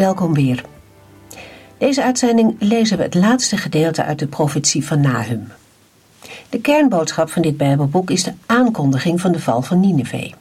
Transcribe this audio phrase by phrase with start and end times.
[0.00, 0.64] Welkom weer.
[1.78, 5.52] Deze uitzending lezen we het laatste gedeelte uit de profetie van Nahum.
[6.48, 10.32] De kernboodschap van dit Bijbelboek is de aankondiging van de val van Nineveh.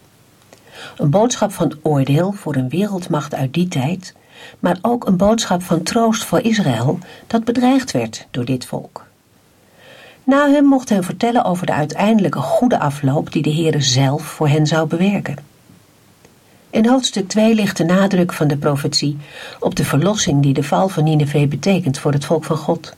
[0.97, 4.13] Een boodschap van oordeel voor een wereldmacht uit die tijd,
[4.59, 9.05] maar ook een boodschap van troost voor Israël dat bedreigd werd door dit volk.
[10.23, 14.67] Nahum mocht hen vertellen over de uiteindelijke goede afloop die de Heere zelf voor hen
[14.67, 15.35] zou bewerken.
[16.71, 19.17] In hoofdstuk 2 ligt de nadruk van de profetie
[19.59, 22.93] op de verlossing die de val van Nineveh betekent voor het volk van God.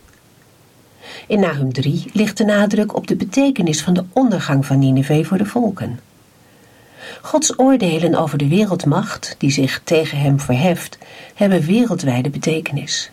[1.28, 5.38] In Nahum 3 ligt de nadruk op de betekenis van de ondergang van Nineveh voor
[5.38, 6.00] de volken.
[7.22, 10.98] Gods oordelen over de wereldmacht die zich tegen hem verheft,
[11.36, 13.12] hebben wereldwijde betekenis.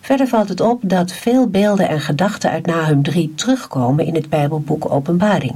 [0.00, 4.28] Verder valt het op dat veel beelden en gedachten uit Nahum 3 terugkomen in het
[4.28, 5.54] Bijbelboek Openbaring.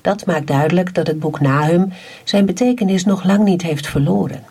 [0.00, 1.92] Dat maakt duidelijk dat het boek Nahum
[2.24, 4.44] zijn betekenis nog lang niet heeft verloren.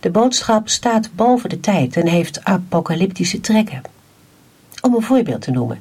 [0.00, 3.82] De boodschap staat boven de tijd en heeft apocalyptische trekken.
[4.80, 5.78] Om een voorbeeld te noemen.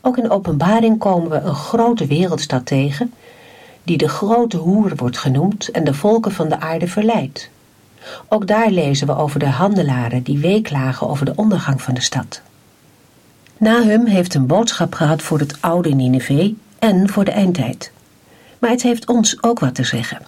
[0.00, 3.12] Ook in openbaring komen we een grote wereldstad tegen,
[3.82, 7.48] die de grote hoer wordt genoemd en de volken van de aarde verleidt.
[8.28, 12.40] Ook daar lezen we over de handelaren die weeklagen over de ondergang van de stad.
[13.56, 17.92] Nahum heeft een boodschap gehad voor het oude Nineveh en voor de eindtijd
[18.58, 20.18] maar het heeft ons ook wat te zeggen.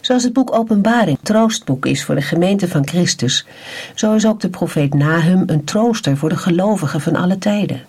[0.00, 3.46] Zoals het boek Openbaring troostboek is voor de gemeente van Christus,
[3.94, 7.84] zo is ook de profeet Nahum een trooster voor de gelovigen van alle tijden.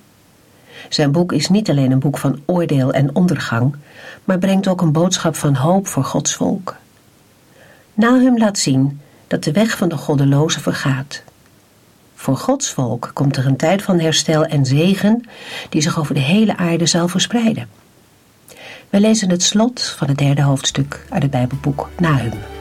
[0.90, 3.76] Zijn boek is niet alleen een boek van oordeel en ondergang,
[4.24, 6.76] maar brengt ook een boodschap van hoop voor Gods volk.
[7.94, 11.24] Nahum laat zien dat de weg van de goddeloze vergaat.
[12.16, 15.24] Voor Gods volk komt er een tijd van herstel en zegen
[15.70, 17.68] die zich over de hele aarde zal verspreiden.
[18.90, 22.59] We lezen het slot van het derde hoofdstuk uit het Bijbelboek Nahum.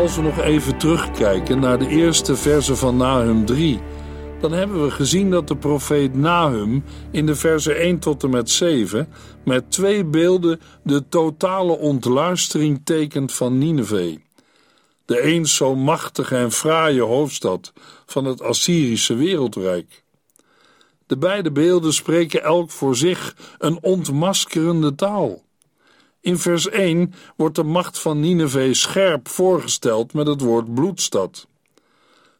[0.00, 3.80] Als we nog even terugkijken naar de eerste verse van Nahum 3,
[4.40, 8.50] dan hebben we gezien dat de profeet Nahum in de verse 1 tot en met
[8.50, 9.08] 7
[9.44, 14.16] met twee beelden de totale ontluistering tekent van Nineveh.
[15.04, 17.72] De eens zo machtige en fraaie hoofdstad
[18.06, 20.04] van het Assyrische wereldrijk.
[21.06, 25.42] De beide beelden spreken elk voor zich een ontmaskerende taal.
[26.20, 31.46] In vers 1 wordt de macht van Nineveh scherp voorgesteld met het woord bloedstad.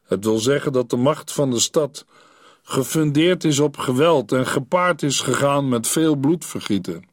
[0.05, 2.05] Het wil zeggen dat de macht van de stad
[2.63, 7.05] gefundeerd is op geweld en gepaard is gegaan met veel bloedvergieten.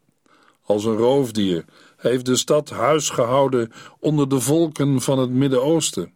[0.64, 1.66] Als een roofdier
[1.98, 6.14] heeft de stad huis gehouden onder de volken van het Midden-Oosten.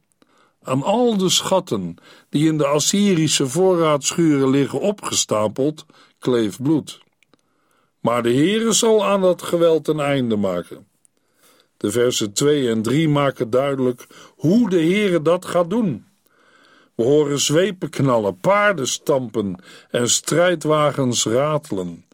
[0.64, 1.96] Aan al de schatten
[2.30, 5.86] die in de Assyrische voorraadschuren liggen opgestapeld,
[6.20, 7.02] kleeft bloed.
[8.02, 10.88] Maar de Heere zal aan dat geweld een einde maken.
[11.78, 16.06] De versen 2 en 3 maken duidelijk hoe de Heere dat gaat doen.
[16.96, 22.06] We horen zwepen knallen, paarden stampen en strijdwagens ratelen.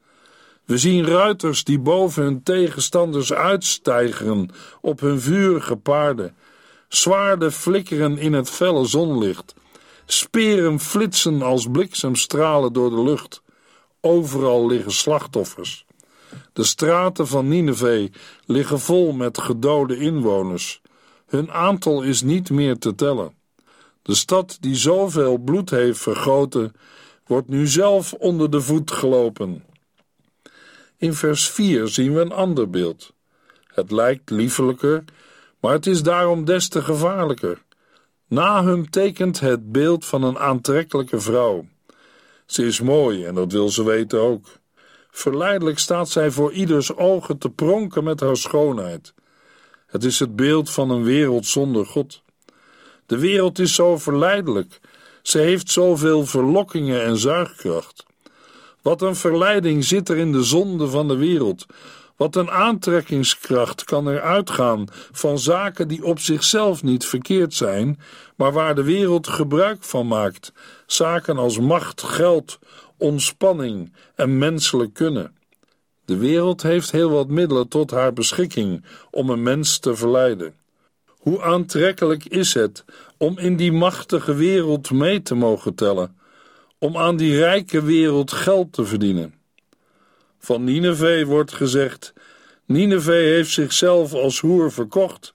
[0.66, 4.50] We zien ruiters die boven hun tegenstanders uitstijgeren
[4.82, 6.36] op hun vurige paarden.
[6.88, 9.54] Zwaarden flikkeren in het felle zonlicht.
[10.06, 13.42] Speren flitsen als bliksemstralen door de lucht.
[14.02, 15.86] Overal liggen slachtoffers.
[16.54, 18.12] De straten van Nineveh
[18.46, 20.82] liggen vol met gedode inwoners.
[21.26, 23.36] Hun aantal is niet meer te tellen.
[24.02, 26.74] De stad die zoveel bloed heeft vergoten,
[27.26, 29.64] wordt nu zelf onder de voet gelopen.
[30.98, 33.14] In vers 4 zien we een ander beeld.
[33.68, 35.04] Het lijkt liefelijker,
[35.60, 37.64] maar het is daarom des te gevaarlijker.
[38.28, 41.66] Nahum tekent het beeld van een aantrekkelijke vrouw.
[42.48, 44.46] Ze is mooi en dat wil ze weten ook.
[45.12, 49.14] Verleidelijk staat zij voor ieders ogen te pronken met haar schoonheid.
[49.88, 52.22] Het is het beeld van een wereld zonder God.
[53.06, 54.80] De wereld is zo verleidelijk.
[55.22, 58.06] Ze heeft zoveel verlokkingen en zuigkracht.
[58.82, 61.66] Wat een verleiding zit er in de zonde van de wereld.
[62.18, 68.00] Wat een aantrekkingskracht kan er uitgaan van zaken die op zichzelf niet verkeerd zijn,
[68.36, 70.54] maar waar de wereld gebruik van maakt.
[70.86, 72.60] Zaken als macht, geld,
[72.98, 75.36] ontspanning en menselijk kunnen.
[76.06, 80.54] De wereld heeft heel wat middelen tot haar beschikking om een mens te verleiden.
[81.08, 82.86] Hoe aantrekkelijk is het
[83.18, 86.18] om in die machtige wereld mee te mogen tellen,
[86.78, 89.37] om aan die rijke wereld geld te verdienen?
[90.48, 92.14] Van Nineveh wordt gezegd:
[92.66, 95.34] Nineveh heeft zichzelf als hoer verkocht.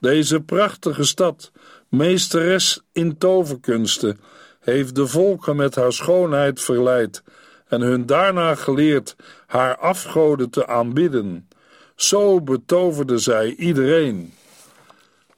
[0.00, 1.52] Deze prachtige stad,
[1.88, 4.20] meesteres in toverkunsten,
[4.60, 7.22] heeft de volken met haar schoonheid verleid
[7.68, 9.16] en hun daarna geleerd
[9.46, 11.48] haar afgoden te aanbidden.
[11.94, 14.32] Zo betoverde zij iedereen.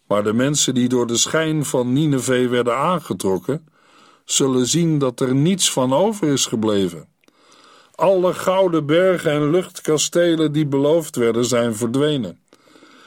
[0.06, 3.68] Maar de mensen die door de schijn van Nineveh werden aangetrokken,
[4.24, 7.15] zullen zien dat er niets van over is gebleven.
[7.96, 12.38] Alle gouden bergen en luchtkastelen die beloofd werden, zijn verdwenen.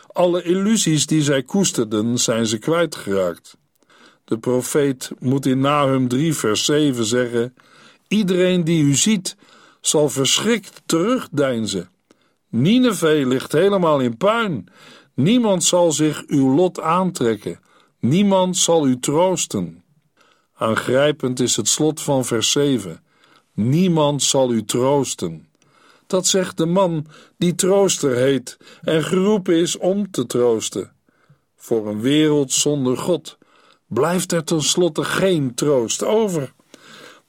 [0.07, 3.57] Alle illusies die zij koesterden, zijn ze kwijtgeraakt.
[4.25, 7.55] De profeet moet in Nahum 3 vers 7 zeggen:
[8.07, 9.35] Iedereen die u ziet,
[9.81, 11.89] zal verschrikt terugdeinzen.
[12.49, 14.67] Nineveh ligt helemaal in puin.
[15.13, 17.59] Niemand zal zich uw lot aantrekken.
[17.99, 19.83] Niemand zal u troosten.
[20.55, 23.03] Aangrijpend is het slot van vers 7.
[23.59, 25.47] Niemand zal u troosten.
[26.07, 27.05] Dat zegt de man
[27.37, 30.91] die trooster heet en geroepen is om te troosten.
[31.55, 33.37] Voor een wereld zonder God
[33.87, 36.53] blijft er tenslotte geen troost over.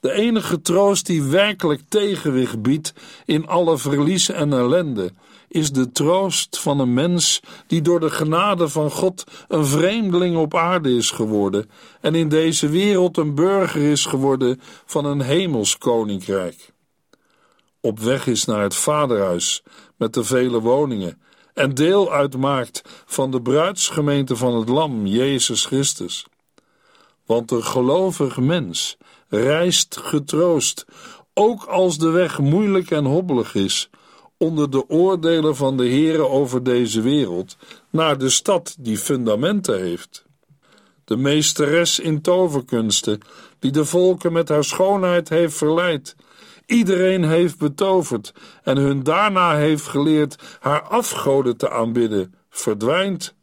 [0.01, 2.93] De enige troost die werkelijk tegenwicht biedt
[3.25, 5.13] in alle verlies en ellende,
[5.51, 10.55] is de troost van een mens die door de genade van God een vreemdeling op
[10.55, 11.71] aarde is geworden
[12.01, 16.73] en in deze wereld een burger is geworden van een hemels koninkrijk.
[17.81, 19.63] Op weg is naar het vaderhuis
[19.97, 21.23] met de vele woningen
[21.55, 26.27] en deel uitmaakt van de bruidsgemeente van het Lam, Jezus Christus.
[27.27, 28.97] Want de gelovige mens
[29.29, 30.85] reist getroost,
[31.35, 33.91] ook als de weg moeilijk en hobbelig is,
[34.43, 37.57] onder de oordelen van de Heere over deze wereld,
[37.91, 40.25] naar de stad die fundamenten heeft.
[41.05, 43.21] De meesteres in toverkunsten,
[43.59, 46.17] die de volken met haar schoonheid heeft verleid,
[46.67, 48.33] iedereen heeft betoverd
[48.63, 53.35] en hun daarna heeft geleerd haar afgoden te aanbidden, verdwijnt.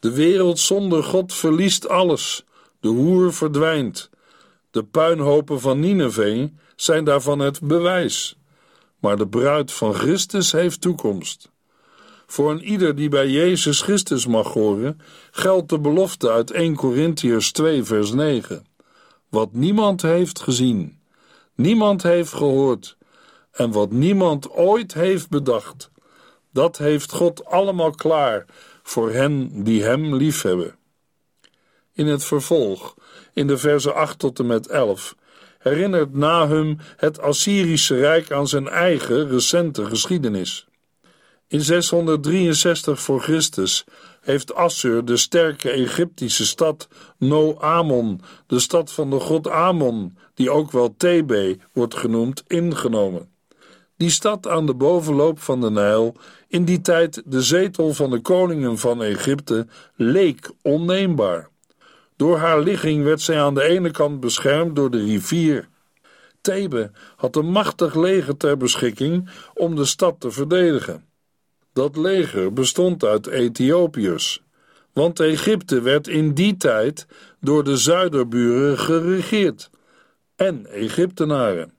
[0.00, 2.44] De wereld zonder God verliest alles,
[2.80, 4.10] de hoer verdwijnt.
[4.70, 8.38] De puinhopen van Nineveh zijn daarvan het bewijs
[8.98, 11.50] maar de bruid van Christus heeft toekomst.
[12.26, 15.00] Voor een ieder die bij Jezus Christus mag horen,
[15.30, 18.66] geldt de belofte uit 1 Corinthiërs 2 vers 9.
[19.28, 21.00] Wat niemand heeft gezien,
[21.54, 22.96] niemand heeft gehoord
[23.50, 25.90] en wat niemand ooit heeft bedacht,
[26.52, 28.44] dat heeft God allemaal klaar
[28.82, 30.76] voor hen die hem liefhebben.
[31.92, 32.94] In het vervolg,
[33.32, 35.14] in de versen 8 tot en met 11,
[35.68, 40.66] herinnert Nahum het Assyrische Rijk aan zijn eigen recente geschiedenis.
[41.48, 43.84] In 663 voor Christus
[44.20, 50.72] heeft Assur de sterke Egyptische stad No-Amon, de stad van de god Amon, die ook
[50.72, 53.28] wel Thebe wordt genoemd, ingenomen.
[53.96, 56.14] Die stad aan de bovenloop van de Nijl,
[56.48, 61.48] in die tijd de zetel van de koningen van Egypte, leek onneembaar.
[62.18, 65.68] Door haar ligging werd zij aan de ene kant beschermd door de rivier.
[66.40, 71.04] Thebe had een machtig leger ter beschikking om de stad te verdedigen.
[71.72, 74.42] Dat leger bestond uit Ethiopiërs,
[74.92, 77.06] want Egypte werd in die tijd
[77.40, 79.70] door de zuiderburen geregeerd
[80.36, 81.72] en Egyptenaren.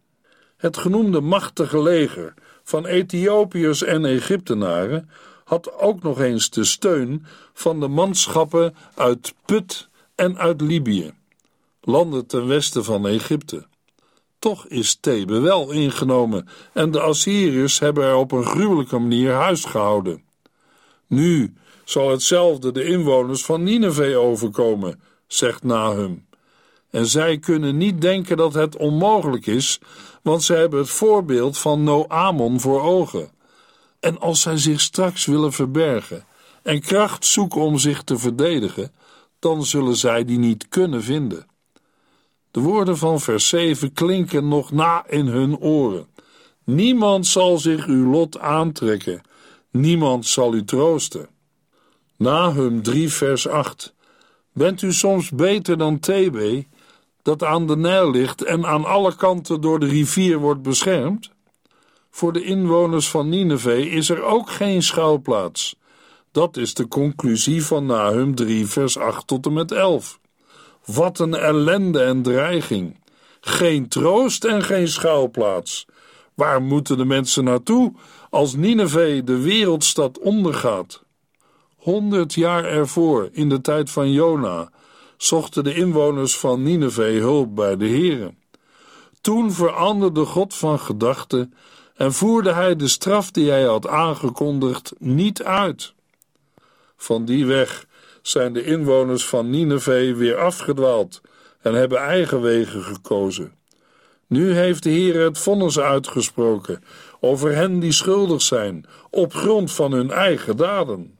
[0.57, 5.09] Het genoemde machtige leger van Ethiopiërs en Egyptenaren
[5.43, 9.88] had ook nog eens de steun van de manschappen uit Put
[10.19, 11.13] en uit Libië,
[11.81, 13.65] landen ten westen van Egypte.
[14.39, 19.65] Toch is Thebe wel ingenomen en de Assyriërs hebben er op een gruwelijke manier huis
[19.65, 20.23] gehouden.
[21.07, 26.25] Nu zal hetzelfde de inwoners van Nineveh overkomen, zegt Nahum.
[26.89, 29.79] En zij kunnen niet denken dat het onmogelijk is,
[30.21, 33.31] want zij hebben het voorbeeld van Noamon voor ogen.
[33.99, 36.25] En als zij zich straks willen verbergen
[36.63, 38.91] en kracht zoeken om zich te verdedigen,
[39.39, 41.47] dan zullen zij die niet kunnen vinden.
[42.51, 46.07] De woorden van vers 7 klinken nog na in hun oren.
[46.63, 49.21] Niemand zal zich uw lot aantrekken,
[49.71, 51.29] niemand zal u troosten.
[52.17, 53.93] Nahum 3, vers 8.
[54.53, 56.65] Bent u soms beter dan Thebe,
[57.21, 61.31] dat aan de Nijl ligt en aan alle kanten door de rivier wordt beschermd?
[62.09, 65.75] Voor de inwoners van Nineveh is er ook geen schuilplaats.
[66.31, 70.19] Dat is de conclusie van Nahum 3, vers 8 tot en met 11.
[70.85, 72.99] Wat een ellende en dreiging.
[73.41, 75.85] Geen troost en geen schuilplaats.
[76.33, 77.93] Waar moeten de mensen naartoe
[78.29, 81.03] als Nineveh, de wereldstad, ondergaat?
[81.77, 84.71] Honderd jaar ervoor, in de tijd van Jona,
[85.17, 88.33] zochten de inwoners van Nineveh hulp bij de Here.
[89.21, 91.53] Toen veranderde God van gedachten
[91.95, 95.93] en voerde hij de straf die hij had aangekondigd niet uit.
[97.01, 97.85] Van die weg
[98.21, 101.21] zijn de inwoners van Nineveh weer afgedwaald
[101.61, 103.53] en hebben eigen wegen gekozen.
[104.27, 106.83] Nu heeft de Heer het vonnis uitgesproken
[107.19, 111.17] over hen die schuldig zijn, op grond van hun eigen daden.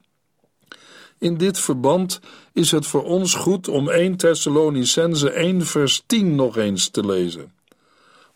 [1.18, 2.20] In dit verband
[2.54, 7.54] is het voor ons goed om 1 Thessalonicense 1 vers 10 nog eens te lezen.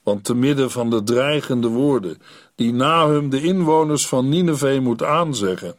[0.04, 2.18] Want te midden van de dreigende woorden
[2.56, 5.76] die Nahum de inwoners van Nineveh moet aanzeggen,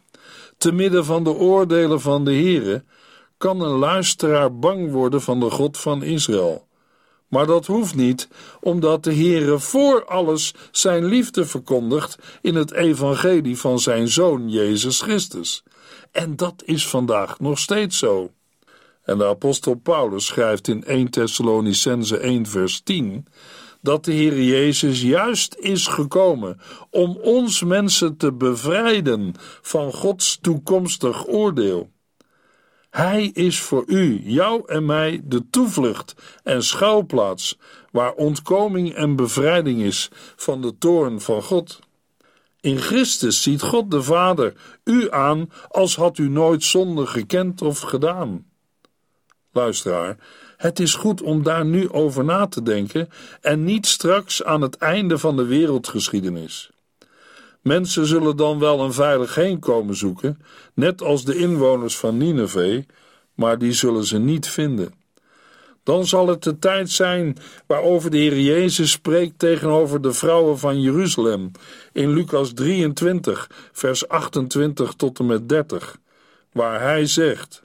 [0.64, 2.84] te midden van de oordelen van de Heere,
[3.38, 6.66] kan een luisteraar bang worden van de God van Israël.
[7.28, 8.28] Maar dat hoeft niet,
[8.60, 15.00] omdat de Heere voor alles zijn liefde verkondigt in het evangelie van zijn Zoon Jezus
[15.00, 15.62] Christus.
[16.12, 18.30] En dat is vandaag nog steeds zo.
[19.02, 23.26] En de apostel Paulus schrijft in 1 Thessalonicense 1 vers 10
[23.84, 26.60] dat de Heer Jezus juist is gekomen
[26.90, 31.90] om ons mensen te bevrijden van Gods toekomstig oordeel.
[32.90, 37.58] Hij is voor u, jou en mij de toevlucht en schuilplaats
[37.90, 41.78] waar ontkoming en bevrijding is van de toorn van God.
[42.60, 47.80] In Christus ziet God de Vader u aan als had u nooit zonde gekend of
[47.80, 48.46] gedaan.
[49.52, 50.16] Luisteraar,
[50.64, 53.08] het is goed om daar nu over na te denken
[53.40, 56.70] en niet straks aan het einde van de wereldgeschiedenis.
[57.60, 60.42] Mensen zullen dan wel een veilig heen komen zoeken,
[60.74, 62.82] net als de inwoners van Nineveh,
[63.34, 64.94] maar die zullen ze niet vinden.
[65.82, 70.80] Dan zal het de tijd zijn waarover de Heer Jezus spreekt tegenover de vrouwen van
[70.80, 71.50] Jeruzalem
[71.92, 75.98] in Lucas 23, vers 28 tot en met 30,
[76.52, 77.62] waar hij zegt: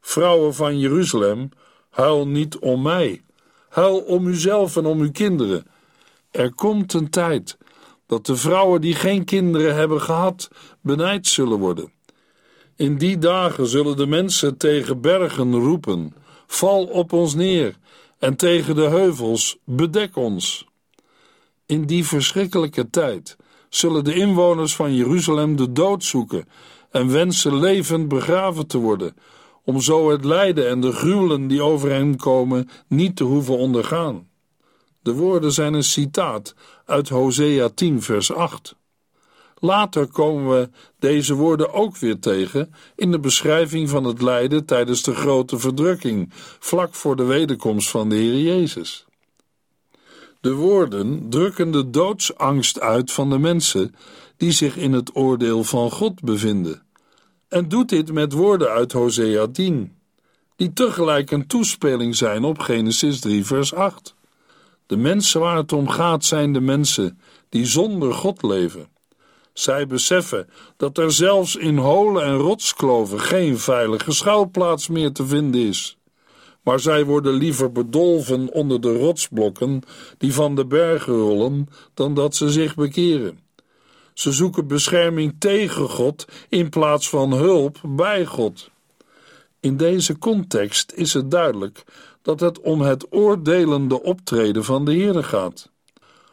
[0.00, 1.50] Vrouwen van Jeruzalem,
[1.98, 3.22] huil niet om mij,
[3.68, 5.66] huil om uzelf en om uw kinderen.
[6.30, 7.56] Er komt een tijd
[8.06, 10.48] dat de vrouwen die geen kinderen hebben gehad,
[10.80, 11.92] benijd zullen worden.
[12.76, 16.14] In die dagen zullen de mensen tegen bergen roepen:
[16.46, 17.76] Val op ons neer,
[18.18, 20.66] en tegen de heuvels: Bedek ons.
[21.66, 23.36] In die verschrikkelijke tijd
[23.68, 26.48] zullen de inwoners van Jeruzalem de dood zoeken
[26.90, 29.14] en wensen levend begraven te worden,
[29.68, 34.28] om zo het lijden en de gruwelen die over hen komen niet te hoeven ondergaan.
[35.02, 38.76] De woorden zijn een citaat uit Hosea 10, vers 8.
[39.58, 45.02] Later komen we deze woorden ook weer tegen in de beschrijving van het lijden tijdens
[45.02, 49.06] de grote verdrukking, vlak voor de wederkomst van de Heer Jezus.
[50.40, 53.94] De woorden drukken de doodsangst uit van de mensen
[54.36, 56.87] die zich in het oordeel van God bevinden.
[57.48, 59.96] En doet dit met woorden uit Hosea 10,
[60.56, 64.14] die tegelijk een toespeling zijn op Genesis 3, vers 8.
[64.86, 68.88] De mensen waar het om gaat zijn de mensen die zonder God leven.
[69.52, 75.60] Zij beseffen dat er zelfs in holen en rotskloven geen veilige schuilplaats meer te vinden
[75.60, 75.98] is.
[76.62, 79.82] Maar zij worden liever bedolven onder de rotsblokken
[80.18, 83.47] die van de bergen rollen, dan dat ze zich bekeren.
[84.18, 88.70] Ze zoeken bescherming tegen God in plaats van hulp bij God.
[89.60, 91.84] In deze context is het duidelijk
[92.22, 95.70] dat het om het oordelende optreden van de Heer gaat.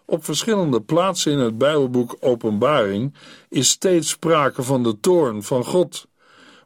[0.05, 3.13] Op verschillende plaatsen in het Bijbelboek Openbaring
[3.49, 6.07] is steeds sprake van de toorn van God.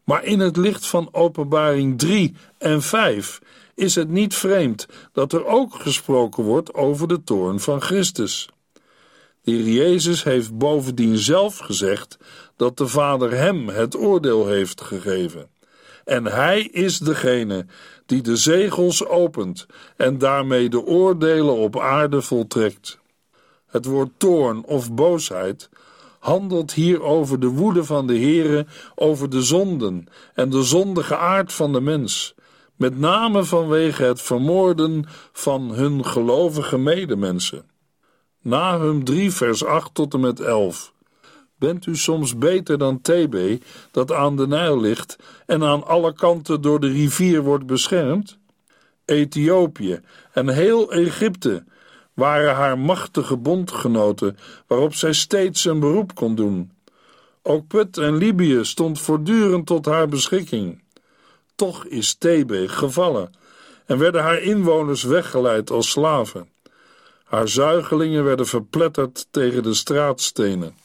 [0.03, 3.41] Maar in het licht van Openbaring 3 en 5
[3.75, 8.49] is het niet vreemd dat er ook gesproken wordt over de toorn van Christus.
[9.49, 12.17] Heer Jezus heeft bovendien zelf gezegd
[12.55, 15.49] dat de Vader hem het oordeel heeft gegeven.
[16.05, 17.65] En hij is degene
[18.05, 19.65] die de zegels opent
[19.97, 22.99] en daarmee de oordelen op aarde voltrekt.
[23.67, 25.69] Het woord toorn of boosheid
[26.19, 28.65] handelt hier over de woede van de Heere
[28.95, 32.33] over de zonden en de zondige aard van de mens,
[32.75, 37.68] met name vanwege het vermoorden van hun gelovige medemensen.
[38.41, 40.93] Nahum 3, vers 8 tot en met 11.
[41.55, 43.59] Bent u soms beter dan Thebe,
[43.91, 45.15] dat aan de Nijl ligt
[45.45, 48.37] en aan alle kanten door de rivier wordt beschermd?
[49.05, 51.63] Ethiopië en heel Egypte
[52.13, 56.71] waren haar machtige bondgenoten, waarop zij steeds een beroep kon doen.
[57.41, 60.83] Ook Put en Libië stond voortdurend tot haar beschikking.
[61.55, 63.31] Toch is Thebe gevallen
[63.85, 66.49] en werden haar inwoners weggeleid als slaven.
[67.29, 70.75] Haar zuigelingen werden verpletterd tegen de straatstenen.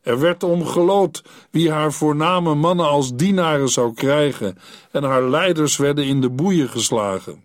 [0.00, 4.58] Er werd om geloot wie haar voorname mannen als dienaren zou krijgen,
[4.90, 7.44] en haar leiders werden in de boeien geslagen.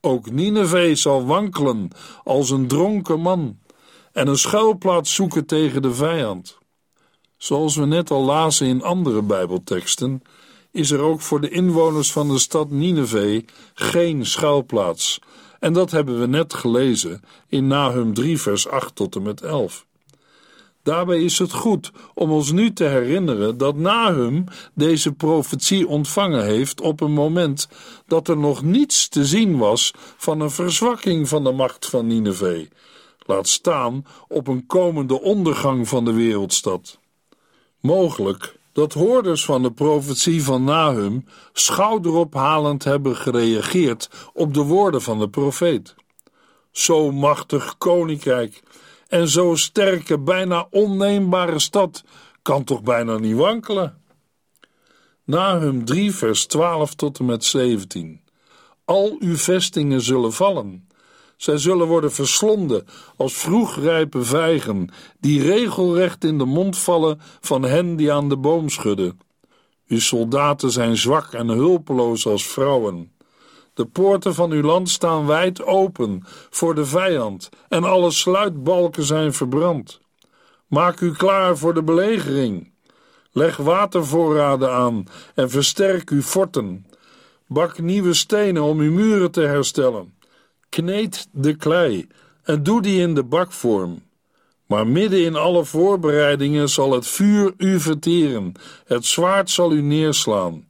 [0.00, 1.90] Ook Nineveh zal wankelen
[2.24, 3.58] als een dronken man
[4.12, 6.58] en een schuilplaats zoeken tegen de vijand.
[7.36, 10.22] Zoals we net al lazen in andere Bijbelteksten,
[10.70, 15.20] is er ook voor de inwoners van de stad Nineveh geen schuilplaats.
[15.60, 19.86] En dat hebben we net gelezen in Nahum 3, vers 8 tot en met 11.
[20.82, 26.80] Daarbij is het goed om ons nu te herinneren dat Nahum deze profetie ontvangen heeft
[26.80, 27.68] op een moment
[28.06, 32.66] dat er nog niets te zien was van een verzwakking van de macht van Nineveh,
[33.26, 36.98] laat staan op een komende ondergang van de wereldstad.
[37.80, 45.18] Mogelijk dat hoorders van de profetie van Nahum schouderophalend hebben gereageerd op de woorden van
[45.18, 45.94] de profeet.
[46.70, 48.62] Zo machtig koninkrijk
[49.08, 52.04] en zo sterke, bijna onneembare stad
[52.42, 54.02] kan toch bijna niet wankelen?
[55.24, 58.20] Nahum 3, vers 12 tot en met 17.
[58.84, 60.88] Al uw vestingen zullen vallen.
[61.40, 64.88] Zij zullen worden verslonden als vroegrijpe vijgen,
[65.20, 69.20] die regelrecht in de mond vallen van hen die aan de boom schudden.
[69.86, 73.12] Uw soldaten zijn zwak en hulpeloos als vrouwen.
[73.74, 79.32] De poorten van uw land staan wijd open voor de vijand en alle sluitbalken zijn
[79.32, 80.00] verbrand.
[80.66, 82.72] Maak u klaar voor de belegering.
[83.32, 86.86] Leg watervoorraden aan en versterk uw forten.
[87.46, 90.18] Bak nieuwe stenen om uw muren te herstellen.
[90.70, 92.06] Kneed de klei
[92.42, 94.02] en doe die in de bakvorm.
[94.66, 98.52] Maar midden in alle voorbereidingen zal het vuur u verteren,
[98.84, 100.66] het zwaard zal u neerslaan.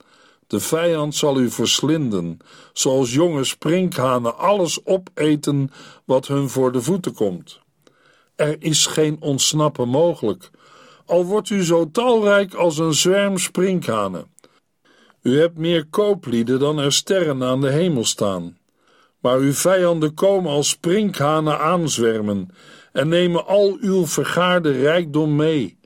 [0.46, 2.38] De vijand zal u verslinden,
[2.72, 5.70] zoals jonge sprinkhanen alles opeten
[6.04, 7.60] wat hun voor de voeten komt.
[8.36, 10.50] Er is geen ontsnappen mogelijk,
[11.06, 14.34] al wordt u zo talrijk als een zwerm sprinkhanen.
[15.22, 18.58] U hebt meer kooplieden dan er sterren aan de hemel staan.
[19.20, 22.48] Maar uw vijanden komen als sprinkhanen aanzwermen
[22.92, 25.78] en nemen al uw vergaarde rijkdom mee.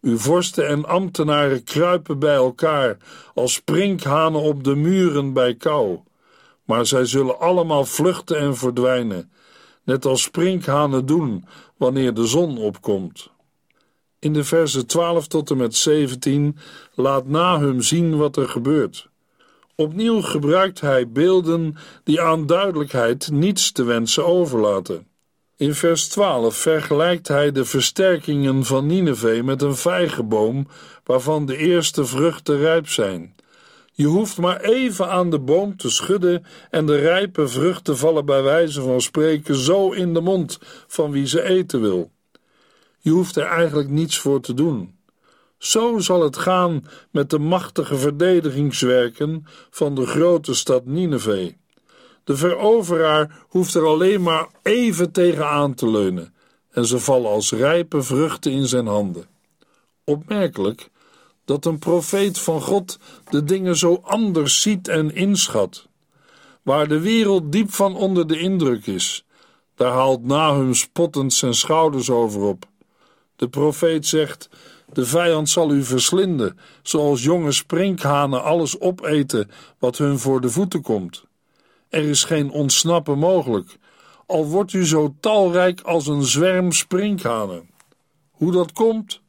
[0.00, 2.96] Uw vorsten en ambtenaren kruipen bij elkaar
[3.34, 5.98] als sprinkhanen op de muren bij kou.
[6.64, 9.30] Maar zij zullen allemaal vluchten en verdwijnen,
[9.84, 11.44] net als sprinkhanen doen
[11.76, 13.30] wanneer de zon opkomt.
[14.18, 16.58] In de versen 12 tot en met 17
[16.94, 19.08] laat Nahum zien wat er gebeurt.
[19.78, 25.06] Opnieuw gebruikt hij beelden die aan duidelijkheid niets te wensen overlaten.
[25.56, 30.66] In vers 12 vergelijkt hij de versterkingen van Nineveh met een vijgenboom
[31.04, 33.34] waarvan de eerste vruchten rijp zijn.
[33.92, 38.42] Je hoeft maar even aan de boom te schudden en de rijpe vruchten vallen bij
[38.42, 42.10] wijze van spreken zo in de mond van wie ze eten wil.
[42.98, 44.95] Je hoeft er eigenlijk niets voor te doen.
[45.58, 51.52] Zo zal het gaan met de machtige verdedigingswerken van de grote stad Nineveh.
[52.24, 56.34] De veroveraar hoeft er alleen maar even tegen aan te leunen
[56.70, 59.26] en ze vallen als rijpe vruchten in zijn handen.
[60.04, 60.90] Opmerkelijk
[61.44, 62.98] dat een profeet van God
[63.30, 65.86] de dingen zo anders ziet en inschat.
[66.62, 69.24] Waar de wereld diep van onder de indruk is,
[69.74, 72.64] daar haalt Nahum spottend zijn schouders over op.
[73.36, 74.48] De profeet zegt:
[74.96, 80.82] De vijand zal u verslinden, zoals jonge sprinkhanen alles opeten wat hun voor de voeten
[80.82, 81.24] komt.
[81.88, 83.78] Er is geen ontsnappen mogelijk,
[84.26, 87.70] al wordt u zo talrijk als een zwerm sprinkhanen.
[88.30, 89.20] Hoe dat komt?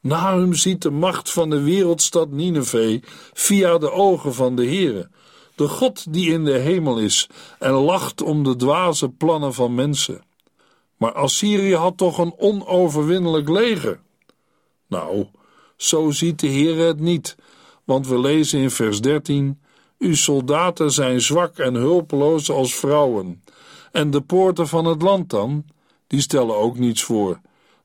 [0.00, 5.08] Nahum ziet de macht van de wereldstad Nineveh via de ogen van de Heere,
[5.54, 10.22] de God die in de hemel is en lacht om de dwaze plannen van mensen.
[10.96, 14.02] Maar Assyrië had toch een onoverwinnelijk leger?
[14.86, 15.26] Nou,
[15.76, 17.36] zo ziet de Heere het niet,
[17.84, 19.60] want we lezen in vers 13:
[19.98, 23.42] uw soldaten zijn zwak en hulpeloos als vrouwen.
[23.92, 25.64] En de poorten van het land dan?
[26.06, 27.40] Die stellen ook niets voor.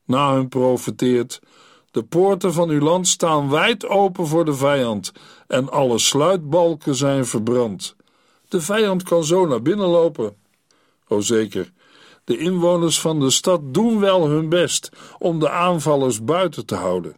[0.06, 1.40] Na hun profeteert:
[1.92, 5.12] De poorten van uw land staan wijd open voor de vijand,
[5.48, 7.96] en alle sluitbalken zijn verbrand.
[8.48, 10.36] De vijand kan zo naar binnen lopen.
[11.08, 11.72] O zeker,
[12.30, 17.16] De inwoners van de stad doen wel hun best om de aanvallers buiten te houden.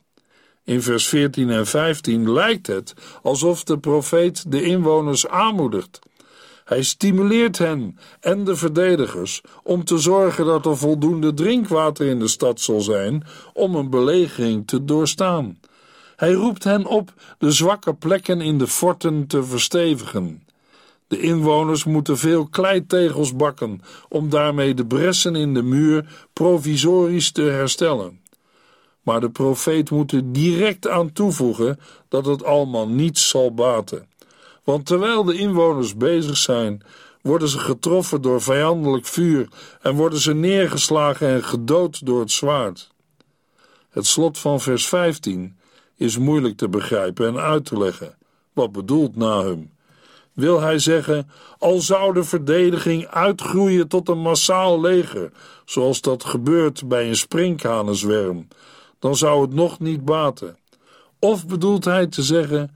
[0.63, 5.99] In vers 14 en 15 lijkt het alsof de profeet de inwoners aanmoedigt.
[6.65, 12.27] Hij stimuleert hen en de verdedigers om te zorgen dat er voldoende drinkwater in de
[12.27, 15.59] stad zal zijn om een belegering te doorstaan.
[16.15, 20.43] Hij roept hen op de zwakke plekken in de forten te verstevigen.
[21.11, 27.41] De inwoners moeten veel kleitegels bakken om daarmee de bressen in de muur provisorisch te
[27.41, 28.19] herstellen.
[29.01, 34.07] Maar de profeet moet er direct aan toevoegen dat het allemaal niets zal baten.
[34.63, 36.81] Want terwijl de inwoners bezig zijn,
[37.21, 39.47] worden ze getroffen door vijandelijk vuur
[39.81, 42.91] en worden ze neergeslagen en gedood door het zwaard.
[43.89, 45.57] Het slot van vers 15
[45.95, 48.17] is moeilijk te begrijpen en uit te leggen.
[48.53, 49.70] Wat bedoelt Nahum?
[50.33, 55.31] Wil hij zeggen, al zou de verdediging uitgroeien tot een massaal leger,
[55.65, 58.47] zoals dat gebeurt bij een sprinkhanenzwerm,
[58.99, 60.57] dan zou het nog niet baten.
[61.19, 62.75] Of bedoelt hij te zeggen,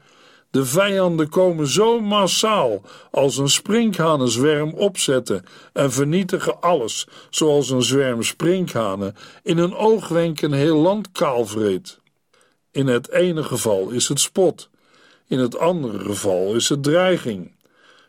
[0.56, 8.24] de vijanden komen zo massaal als een sprinkhanenzwerm opzetten en vernietigen alles, zoals een zwerm
[8.24, 12.00] sprinkhanen in een oogwenk een heel land kaalvreet.
[12.72, 14.70] In het ene geval is het spot,
[15.28, 17.52] in het andere geval is het dreiging.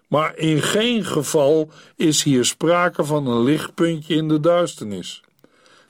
[0.09, 5.23] Maar in geen geval is hier sprake van een lichtpuntje in de duisternis.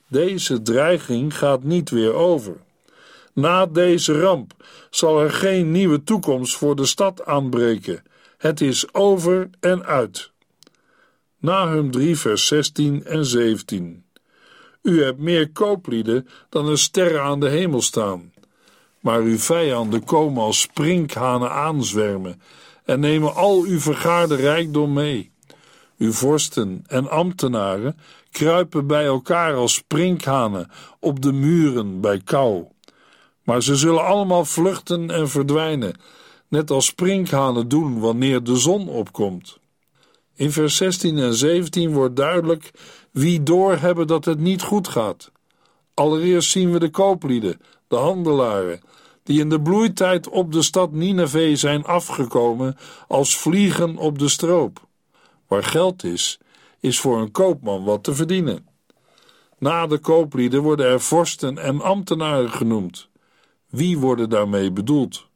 [0.09, 2.57] Deze dreiging gaat niet weer over.
[3.33, 4.53] Na deze ramp
[4.91, 8.03] zal er geen nieuwe toekomst voor de stad aanbreken.
[8.39, 10.31] Het is over en uit.
[11.39, 14.05] Nahum 3, vers 16 en 17.
[14.83, 18.33] U hebt meer kooplieden dan een sterren aan de hemel staan.
[19.01, 22.41] Maar uw vijanden komen als sprinkhanen aanzwermen
[22.85, 25.31] en nemen al uw vergaarde rijkdom mee.
[25.99, 27.99] Uw vorsten en ambtenaren
[28.31, 32.65] kruipen bij elkaar als sprinkhanen op de muren bij kou.
[33.43, 36.01] Maar ze zullen allemaal vluchten en verdwijnen,
[36.49, 39.59] net als sprinkhanen doen wanneer de zon opkomt.
[40.35, 42.71] In vers 16 en 17 wordt duidelijk
[43.11, 45.31] wie doorhebben dat het niet goed gaat.
[45.95, 48.81] Allereerst zien we de kooplieden, de handelaren,
[49.23, 52.77] die in de bloeitijd op de stad Nineveh zijn afgekomen
[53.09, 54.87] als vliegen op de stroop.
[55.47, 56.39] Waar geld is,
[56.81, 58.67] is voor een koopman wat te verdienen.
[59.59, 63.09] Na de kooplieden worden er vorsten en ambtenaren genoemd.
[63.67, 65.27] Wie worden daarmee bedoeld?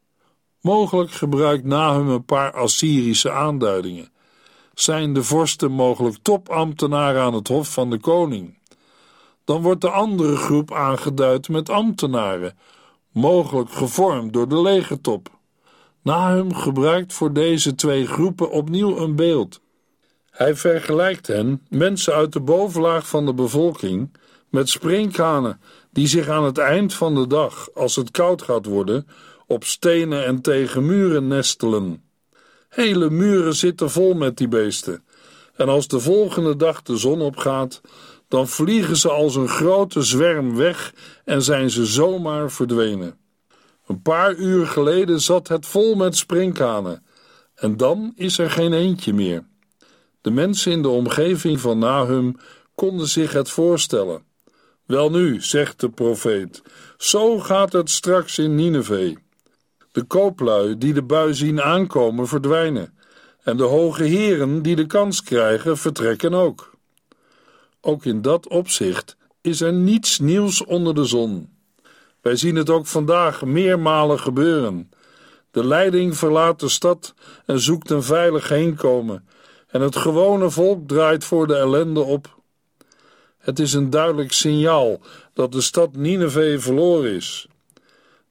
[0.61, 4.09] Mogelijk gebruikt Nahum een paar Assyrische aanduidingen.
[4.73, 8.57] Zijn de vorsten mogelijk topambtenaren aan het hof van de koning?
[9.51, 12.57] Dan wordt de andere groep aangeduid met ambtenaren,
[13.11, 15.29] mogelijk gevormd door de legertop.
[16.01, 19.61] Nahum gebruikt voor deze twee groepen opnieuw een beeld.
[20.29, 24.17] Hij vergelijkt hen, mensen uit de bovenlaag van de bevolking,
[24.49, 29.07] met sprinkhanen die zich aan het eind van de dag, als het koud gaat worden,
[29.47, 32.03] op stenen en tegen muren nestelen.
[32.69, 35.03] Hele muren zitten vol met die beesten.
[35.55, 37.81] En als de volgende dag de zon opgaat,
[38.31, 40.93] dan vliegen ze als een grote zwerm weg
[41.25, 43.17] en zijn ze zomaar verdwenen.
[43.87, 47.03] Een paar uur geleden zat het vol met sprinkhanen,
[47.55, 49.45] en dan is er geen eentje meer.
[50.21, 52.37] De mensen in de omgeving van Nahum
[52.75, 54.23] konden zich het voorstellen.
[54.85, 56.61] Welnu, zegt de profeet,
[56.97, 59.15] zo gaat het straks in Nineveh.
[59.91, 62.97] De kooplui die de bui zien aankomen verdwijnen,
[63.43, 66.70] en de hoge heren die de kans krijgen vertrekken ook.
[67.81, 71.49] Ook in dat opzicht is er niets nieuws onder de zon.
[72.21, 74.91] Wij zien het ook vandaag meermalen gebeuren.
[75.51, 77.13] De leiding verlaat de stad
[77.45, 79.27] en zoekt een veilig heenkomen,
[79.67, 82.39] en het gewone volk draait voor de ellende op.
[83.37, 84.99] Het is een duidelijk signaal
[85.33, 87.47] dat de stad Nineveh verloren is.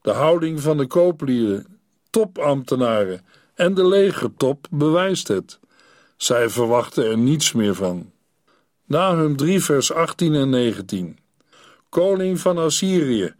[0.03, 1.79] De houding van de kooplieden,
[2.11, 5.59] topambtenaren en de legertop bewijst het.
[6.17, 8.11] Zij verwachten er niets meer van.
[8.91, 11.19] Nahum 3 vers 18 en 19
[11.89, 13.35] Koning van Assyrië,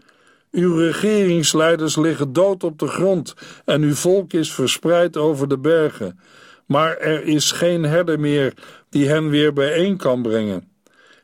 [0.51, 3.35] uw regeringsleiders liggen dood op de grond
[3.65, 6.21] en uw volk is verspreid over de bergen.
[6.67, 8.55] Maar er is geen herder meer
[8.89, 10.69] die hen weer bijeen kan brengen.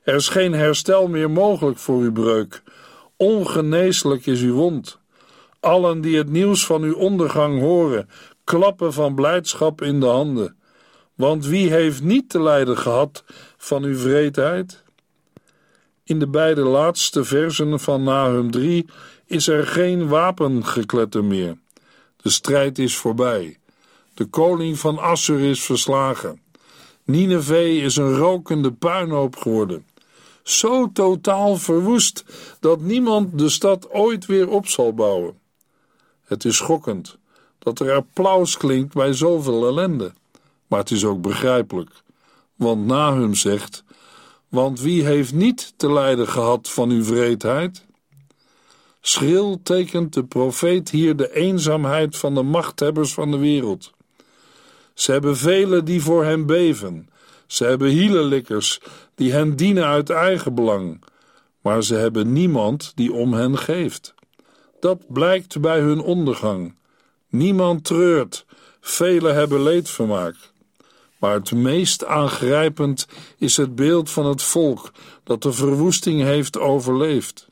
[0.03, 2.63] Er is geen herstel meer mogelijk voor uw breuk.
[3.17, 4.99] Ongeneeslijk is uw wond.
[5.61, 8.09] Allen die het nieuws van uw ondergang horen,
[8.45, 10.57] klappen van blijdschap in de handen.
[11.15, 13.25] Want wie heeft niet te lijden gehad
[13.67, 14.83] van uw vreedheid?
[16.05, 18.87] In de beide laatste versen van Nahum 3
[19.25, 21.59] is er geen wapengekletter meer.
[22.17, 23.59] De strijd is voorbij.
[24.15, 26.41] De koning van Assur is verslagen.
[27.05, 29.87] Nineveh is een rokende puinhoop geworden.
[30.43, 32.25] zo totaal verwoest
[32.61, 35.39] dat niemand de stad ooit weer op zal bouwen.
[36.25, 37.19] Het is schokkend
[37.59, 40.13] dat er applaus klinkt bij zoveel ellende,
[40.67, 41.91] maar het is ook begrijpelijk,
[42.57, 43.85] want Nahum zegt:
[44.49, 47.85] Want wie heeft niet te lijden gehad van uw vreedheid?
[49.01, 53.93] Schril tekent de profeet hier de eenzaamheid van de machthebbers van de wereld.
[54.95, 57.09] Ze hebben velen die voor hem beven.
[57.47, 58.81] Ze hebben hielenlikkers
[59.15, 61.05] die hen dienen uit eigen belang.
[61.61, 64.15] Maar ze hebben niemand die om hen geeft.
[64.81, 66.75] Dat blijkt bij hun ondergang.
[67.29, 68.47] Niemand treurt,
[68.81, 70.37] velen hebben leedvermaak.
[71.19, 73.07] Maar het meest aangrijpend
[73.39, 74.93] is het beeld van het volk
[75.25, 77.47] dat de verwoesting heeft overleefd.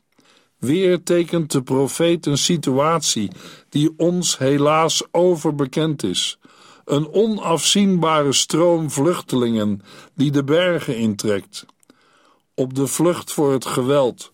[0.58, 3.30] Weer tekent de profeet een situatie
[3.68, 6.38] die ons helaas overbekend is.
[6.84, 9.82] Een onafzienbare stroom vluchtelingen
[10.14, 11.66] die de bergen intrekt.
[12.54, 14.32] Op de vlucht voor het geweld,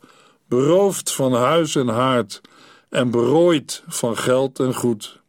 [0.49, 2.41] beroofd van huis en haard
[2.89, 5.21] en berooid van geld en goed.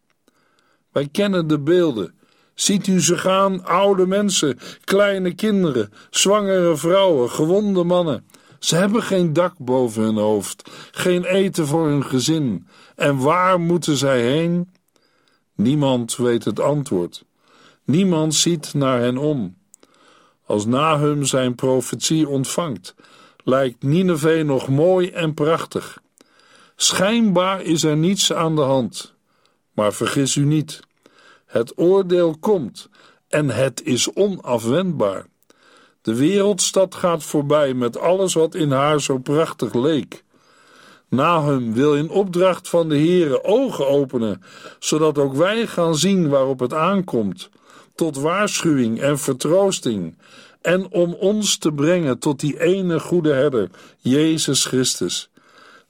[0.91, 2.19] Wij kennen de beelden.
[2.61, 8.25] Ziet u ze gaan, oude mensen, kleine kinderen, zwangere vrouwen, gewonde mannen
[8.61, 12.67] ze hebben geen dak boven hun hoofd, geen eten voor hun gezin.
[12.95, 14.71] En waar moeten zij heen?
[15.55, 17.25] Niemand weet het antwoord.
[17.83, 19.57] Niemand ziet naar hen om.
[20.45, 22.95] Als Nahum zijn profetie ontvangt,
[23.43, 26.01] lijkt Nineveh nog mooi en prachtig.
[26.75, 29.13] Schijnbaar is er niets aan de hand.
[29.73, 30.79] Maar vergis u niet,
[31.51, 32.89] het oordeel komt
[33.27, 35.25] en het is onafwendbaar.
[36.01, 40.23] De wereldstad gaat voorbij met alles wat in haar zo prachtig leek.
[41.09, 44.43] Nahum wil in opdracht van de Heere ogen openen,
[44.79, 47.49] zodat ook wij gaan zien waarop het aankomt,
[47.95, 50.17] tot waarschuwing en vertroosting,
[50.61, 55.29] en om ons te brengen tot die ene goede herder, Jezus Christus.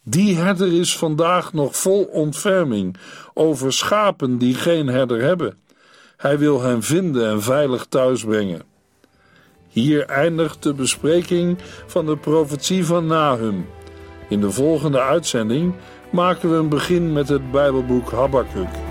[0.03, 2.97] Die herder is vandaag nog vol ontferming
[3.33, 5.57] over schapen die geen herder hebben.
[6.17, 8.61] Hij wil hen vinden en veilig thuisbrengen.
[9.67, 13.67] Hier eindigt de bespreking van de profetie van Nahum.
[14.29, 15.73] In de volgende uitzending
[16.11, 18.90] maken we een begin met het Bijbelboek Habakkuk.